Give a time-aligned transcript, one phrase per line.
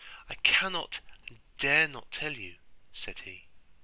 [0.31, 0.99] 'I cannot
[1.29, 2.57] and dare not tell you,'
[2.91, 3.45] said he.